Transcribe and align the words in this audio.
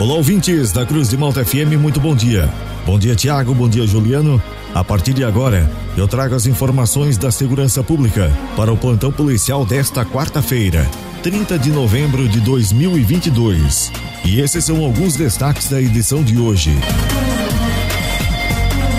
Olá, 0.00 0.14
ouvintes 0.14 0.70
da 0.70 0.86
Cruz 0.86 1.08
de 1.08 1.16
Malta 1.16 1.44
FM, 1.44 1.74
muito 1.76 1.98
bom 1.98 2.14
dia. 2.14 2.48
Bom 2.86 2.96
dia, 2.96 3.16
Tiago, 3.16 3.52
bom 3.52 3.68
dia, 3.68 3.84
Juliano. 3.84 4.40
A 4.72 4.84
partir 4.84 5.12
de 5.12 5.24
agora, 5.24 5.68
eu 5.96 6.06
trago 6.06 6.36
as 6.36 6.46
informações 6.46 7.18
da 7.18 7.32
segurança 7.32 7.82
pública 7.82 8.30
para 8.56 8.72
o 8.72 8.76
plantão 8.76 9.10
policial 9.10 9.66
desta 9.66 10.04
quarta-feira, 10.04 10.88
30 11.24 11.58
de 11.58 11.70
novembro 11.70 12.28
de 12.28 12.38
2022. 12.38 13.90
E 14.24 14.40
esses 14.40 14.64
são 14.64 14.84
alguns 14.84 15.16
destaques 15.16 15.68
da 15.68 15.82
edição 15.82 16.22
de 16.22 16.38
hoje. 16.38 16.70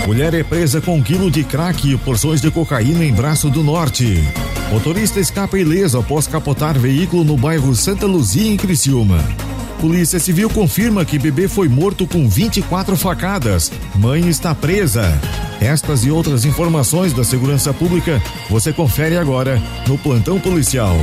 Mulher 0.06 0.34
é 0.34 0.42
presa 0.42 0.82
com 0.82 0.96
um 0.96 1.02
quilo 1.02 1.30
de 1.30 1.44
crack 1.44 1.90
e 1.90 1.96
porções 1.96 2.42
de 2.42 2.50
cocaína 2.50 3.06
em 3.06 3.12
Braço 3.12 3.48
do 3.48 3.64
Norte. 3.64 4.22
Motorista 4.70 5.18
escapa 5.18 5.58
ileso 5.58 5.98
após 5.98 6.26
capotar 6.26 6.78
veículo 6.78 7.24
no 7.24 7.38
bairro 7.38 7.74
Santa 7.74 8.06
Luzia, 8.06 8.52
em 8.52 8.56
Criciúma. 8.58 9.49
Polícia 9.80 10.20
Civil 10.20 10.50
confirma 10.50 11.06
que 11.06 11.18
bebê 11.18 11.48
foi 11.48 11.66
morto 11.66 12.06
com 12.06 12.28
24 12.28 12.94
facadas. 12.98 13.72
Mãe 13.94 14.28
está 14.28 14.54
presa. 14.54 15.18
Estas 15.58 16.04
e 16.04 16.10
outras 16.10 16.44
informações 16.44 17.14
da 17.14 17.24
segurança 17.24 17.72
pública 17.72 18.22
você 18.50 18.74
confere 18.74 19.16
agora 19.16 19.60
no 19.86 19.96
Plantão 19.96 20.38
Policial. 20.38 20.94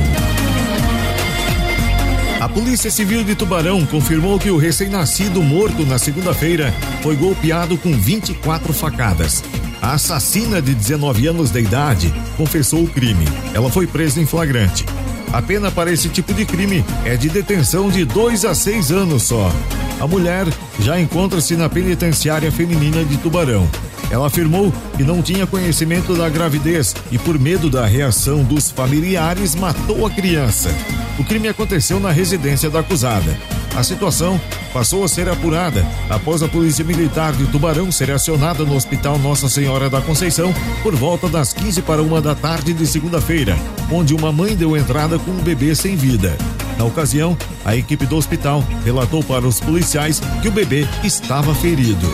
A 2.40 2.48
Polícia 2.48 2.88
Civil 2.88 3.24
de 3.24 3.34
Tubarão 3.34 3.84
confirmou 3.84 4.38
que 4.38 4.50
o 4.50 4.56
recém-nascido 4.56 5.42
morto 5.42 5.84
na 5.84 5.98
segunda-feira 5.98 6.72
foi 7.02 7.16
golpeado 7.16 7.76
com 7.76 7.92
24 7.92 8.72
facadas. 8.72 9.42
A 9.82 9.94
assassina 9.94 10.62
de 10.62 10.72
19 10.72 11.26
anos 11.26 11.50
de 11.50 11.60
idade 11.60 12.14
confessou 12.36 12.84
o 12.84 12.88
crime. 12.88 13.24
Ela 13.52 13.70
foi 13.70 13.88
presa 13.88 14.20
em 14.20 14.26
flagrante. 14.26 14.86
A 15.32 15.42
pena 15.42 15.70
para 15.70 15.92
esse 15.92 16.08
tipo 16.08 16.32
de 16.32 16.44
crime 16.44 16.84
é 17.04 17.16
de 17.16 17.28
detenção 17.28 17.90
de 17.90 18.04
dois 18.04 18.44
a 18.44 18.54
seis 18.54 18.90
anos 18.90 19.24
só. 19.24 19.52
A 20.00 20.06
mulher 20.06 20.46
já 20.80 20.98
encontra-se 20.98 21.56
na 21.56 21.68
penitenciária 21.68 22.50
feminina 22.50 23.04
de 23.04 23.16
Tubarão. 23.18 23.68
Ela 24.10 24.28
afirmou 24.28 24.72
que 24.96 25.02
não 25.02 25.20
tinha 25.20 25.46
conhecimento 25.46 26.14
da 26.14 26.28
gravidez 26.30 26.94
e, 27.12 27.18
por 27.18 27.38
medo 27.38 27.68
da 27.68 27.84
reação 27.84 28.42
dos 28.42 28.70
familiares, 28.70 29.54
matou 29.54 30.06
a 30.06 30.10
criança. 30.10 30.70
O 31.18 31.24
crime 31.24 31.48
aconteceu 31.48 32.00
na 32.00 32.10
residência 32.10 32.70
da 32.70 32.80
acusada. 32.80 33.36
A 33.76 33.82
situação 33.82 34.40
passou 34.72 35.04
a 35.04 35.08
ser 35.08 35.28
apurada 35.28 35.86
após 36.08 36.42
a 36.42 36.48
Polícia 36.48 36.84
Militar 36.84 37.32
de 37.32 37.46
Tubarão 37.46 37.90
ser 37.90 38.10
acionada 38.10 38.64
no 38.64 38.74
Hospital 38.74 39.18
Nossa 39.18 39.48
Senhora 39.48 39.88
da 39.88 40.00
Conceição 40.00 40.52
por 40.82 40.94
volta 40.94 41.28
das 41.28 41.52
15 41.52 41.82
para 41.82 42.02
uma 42.02 42.20
da 42.20 42.34
tarde 42.34 42.72
de 42.72 42.86
segunda-feira, 42.86 43.56
onde 43.90 44.14
uma 44.14 44.32
mãe 44.32 44.56
deu 44.56 44.76
entrada 44.76 45.18
com 45.18 45.30
um 45.30 45.42
bebê 45.42 45.74
sem 45.74 45.96
vida. 45.96 46.36
Na 46.78 46.84
ocasião, 46.84 47.36
a 47.64 47.74
equipe 47.74 48.06
do 48.06 48.16
hospital 48.16 48.64
relatou 48.84 49.22
para 49.22 49.46
os 49.46 49.60
policiais 49.60 50.20
que 50.40 50.48
o 50.48 50.52
bebê 50.52 50.86
estava 51.02 51.54
ferido. 51.54 52.06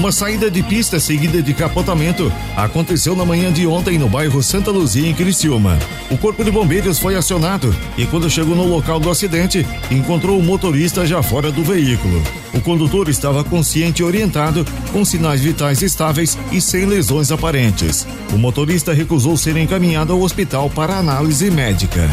Uma 0.00 0.10
saída 0.10 0.50
de 0.50 0.62
pista 0.62 0.98
seguida 0.98 1.42
de 1.42 1.52
capotamento 1.52 2.32
aconteceu 2.56 3.14
na 3.14 3.22
manhã 3.22 3.52
de 3.52 3.66
ontem 3.66 3.98
no 3.98 4.08
bairro 4.08 4.42
Santa 4.42 4.70
Luzia, 4.70 5.06
em 5.06 5.12
Criciúma. 5.12 5.78
O 6.10 6.16
corpo 6.16 6.42
de 6.42 6.50
bombeiros 6.50 6.98
foi 6.98 7.16
acionado 7.16 7.76
e, 7.98 8.06
quando 8.06 8.30
chegou 8.30 8.56
no 8.56 8.64
local 8.64 8.98
do 8.98 9.10
acidente, 9.10 9.66
encontrou 9.90 10.38
o 10.38 10.42
motorista 10.42 11.06
já 11.06 11.22
fora 11.22 11.52
do 11.52 11.62
veículo. 11.62 12.22
O 12.54 12.62
condutor 12.62 13.10
estava 13.10 13.44
consciente 13.44 14.00
e 14.00 14.04
orientado, 14.06 14.64
com 14.90 15.04
sinais 15.04 15.42
vitais 15.42 15.82
estáveis 15.82 16.38
e 16.50 16.62
sem 16.62 16.86
lesões 16.86 17.30
aparentes. 17.30 18.06
O 18.32 18.38
motorista 18.38 18.94
recusou 18.94 19.36
ser 19.36 19.58
encaminhado 19.58 20.14
ao 20.14 20.22
hospital 20.22 20.70
para 20.70 20.96
análise 20.96 21.50
médica. 21.50 22.08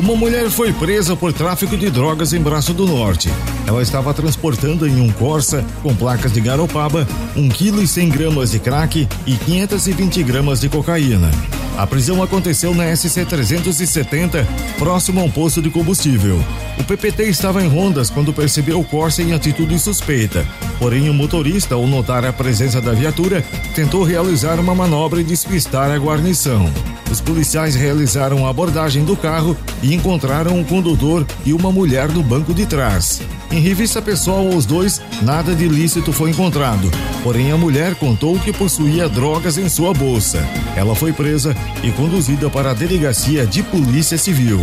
Uma 0.00 0.16
mulher 0.16 0.48
foi 0.48 0.72
presa 0.72 1.14
por 1.14 1.34
tráfico 1.34 1.76
de 1.76 1.90
drogas 1.90 2.32
em 2.32 2.40
Braço 2.40 2.72
do 2.72 2.86
Norte. 2.86 3.30
Ela 3.66 3.82
estava 3.82 4.12
transportando 4.12 4.86
em 4.86 5.00
um 5.00 5.10
Corsa 5.12 5.64
com 5.82 5.94
placas 5.94 6.32
de 6.32 6.40
Garopaba 6.40 7.06
1 7.36 7.48
kg 7.48 7.82
e 7.82 7.86
100 7.86 8.08
gramas 8.08 8.50
de 8.50 8.58
crack 8.58 9.08
e 9.26 9.36
520 9.36 10.22
gramas 10.22 10.60
de 10.60 10.68
cocaína. 10.68 11.30
A 11.76 11.86
prisão 11.86 12.22
aconteceu 12.22 12.74
na 12.74 12.94
SC 12.94 13.24
370, 13.24 14.46
próximo 14.78 15.20
a 15.20 15.24
um 15.24 15.30
posto 15.30 15.62
de 15.62 15.70
combustível. 15.70 16.38
O 16.78 16.84
PPT 16.84 17.24
estava 17.24 17.62
em 17.62 17.68
rondas 17.68 18.10
quando 18.10 18.32
percebeu 18.32 18.78
o 18.78 18.84
Corsa 18.84 19.22
em 19.22 19.32
atitude 19.32 19.78
suspeita. 19.78 20.46
Porém, 20.78 21.08
o 21.08 21.14
motorista, 21.14 21.74
ao 21.74 21.86
notar 21.86 22.26
a 22.26 22.32
presença 22.32 22.80
da 22.80 22.92
viatura, 22.92 23.42
tentou 23.74 24.04
realizar 24.04 24.60
uma 24.60 24.74
manobra 24.74 25.20
e 25.20 25.24
despistar 25.24 25.90
a 25.90 25.96
guarnição. 25.96 26.70
Os 27.12 27.20
policiais 27.20 27.74
realizaram 27.74 28.46
a 28.46 28.48
abordagem 28.48 29.04
do 29.04 29.14
carro 29.14 29.54
e 29.82 29.92
encontraram 29.92 30.58
um 30.58 30.64
condutor 30.64 31.26
e 31.44 31.52
uma 31.52 31.70
mulher 31.70 32.08
no 32.08 32.22
banco 32.22 32.54
de 32.54 32.64
trás. 32.64 33.20
Em 33.50 33.60
revista 33.60 34.00
pessoal 34.00 34.50
aos 34.50 34.64
dois, 34.64 34.98
nada 35.20 35.54
de 35.54 35.66
ilícito 35.66 36.10
foi 36.10 36.30
encontrado. 36.30 36.90
Porém, 37.22 37.52
a 37.52 37.56
mulher 37.58 37.96
contou 37.96 38.38
que 38.38 38.50
possuía 38.50 39.10
drogas 39.10 39.58
em 39.58 39.68
sua 39.68 39.92
bolsa. 39.92 40.42
Ela 40.74 40.94
foi 40.94 41.12
presa 41.12 41.54
e 41.82 41.90
conduzida 41.90 42.48
para 42.48 42.70
a 42.70 42.74
delegacia 42.74 43.46
de 43.46 43.62
Polícia 43.62 44.16
Civil. 44.16 44.60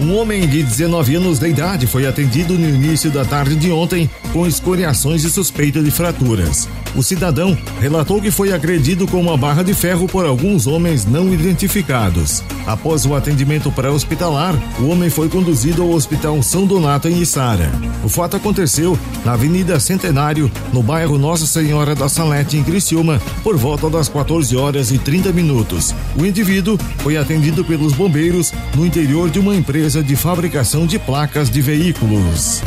Um 0.00 0.14
homem 0.16 0.46
de 0.46 0.62
19 0.62 1.16
anos 1.16 1.40
de 1.40 1.48
idade 1.48 1.88
foi 1.88 2.06
atendido 2.06 2.56
no 2.56 2.68
início 2.68 3.10
da 3.10 3.24
tarde 3.24 3.56
de 3.56 3.72
ontem 3.72 4.08
com 4.34 4.48
escoriações 4.48 5.22
e 5.22 5.30
suspeita 5.30 5.80
de 5.80 5.92
fraturas. 5.92 6.68
O 6.96 7.04
cidadão 7.04 7.56
relatou 7.80 8.20
que 8.20 8.32
foi 8.32 8.52
agredido 8.52 9.06
com 9.06 9.20
uma 9.20 9.36
barra 9.36 9.62
de 9.62 9.72
ferro 9.72 10.08
por 10.08 10.26
alguns 10.26 10.66
homens 10.66 11.06
não 11.06 11.32
identificados. 11.32 12.42
Após 12.66 13.06
o 13.06 13.14
atendimento 13.14 13.70
pré-hospitalar, 13.70 14.56
o 14.80 14.88
homem 14.88 15.08
foi 15.08 15.28
conduzido 15.28 15.82
ao 15.82 15.90
Hospital 15.90 16.42
São 16.42 16.66
Donato 16.66 17.08
em 17.08 17.22
Içara. 17.22 17.70
O 18.02 18.08
fato 18.08 18.36
aconteceu 18.36 18.98
na 19.24 19.34
Avenida 19.34 19.78
Centenário, 19.78 20.50
no 20.72 20.82
bairro 20.82 21.16
Nossa 21.16 21.46
Senhora 21.46 21.94
da 21.94 22.08
Salete, 22.08 22.56
em 22.56 22.64
Criciúma, 22.64 23.22
por 23.44 23.56
volta 23.56 23.88
das 23.88 24.08
14 24.08 24.56
horas 24.56 24.90
e 24.90 24.98
30 24.98 25.32
minutos. 25.32 25.94
O 26.18 26.26
indivíduo 26.26 26.76
foi 26.98 27.16
atendido 27.16 27.64
pelos 27.64 27.92
bombeiros 27.92 28.52
no 28.74 28.84
interior 28.84 29.30
de 29.30 29.38
uma 29.38 29.54
empresa 29.54 30.02
de 30.02 30.16
fabricação 30.16 30.88
de 30.88 30.98
placas 30.98 31.48
de 31.48 31.62
veículos. 31.62 32.62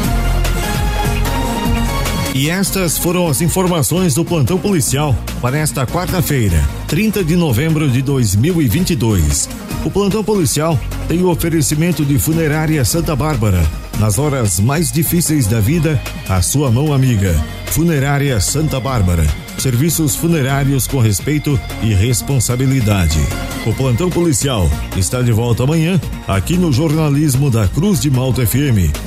E 2.37 2.51
estas 2.51 2.99
foram 2.99 3.27
as 3.27 3.41
informações 3.41 4.13
do 4.13 4.23
plantão 4.23 4.59
policial 4.59 5.15
para 5.41 5.57
esta 5.57 5.87
quarta-feira, 5.87 6.63
30 6.87 7.23
de 7.23 7.35
novembro 7.35 7.89
de 7.89 7.99
2022. 8.03 9.49
O 9.83 9.89
plantão 9.89 10.23
policial 10.23 10.79
tem 11.07 11.23
o 11.23 11.31
oferecimento 11.31 12.05
de 12.05 12.19
Funerária 12.19 12.85
Santa 12.85 13.15
Bárbara. 13.15 13.65
Nas 13.99 14.19
horas 14.19 14.59
mais 14.59 14.91
difíceis 14.91 15.47
da 15.47 15.59
vida, 15.59 15.99
a 16.29 16.39
sua 16.43 16.69
mão 16.69 16.93
amiga. 16.93 17.33
Funerária 17.71 18.39
Santa 18.39 18.79
Bárbara. 18.79 19.25
Serviços 19.57 20.15
funerários 20.15 20.85
com 20.85 20.99
respeito 20.99 21.59
e 21.81 21.91
responsabilidade. 21.91 23.17
O 23.65 23.73
plantão 23.73 24.11
policial 24.11 24.69
está 24.95 25.23
de 25.23 25.31
volta 25.31 25.63
amanhã 25.63 25.99
aqui 26.27 26.55
no 26.55 26.71
jornalismo 26.71 27.49
da 27.49 27.67
Cruz 27.67 27.99
de 27.99 28.11
Malta 28.11 28.45
FM. 28.45 29.06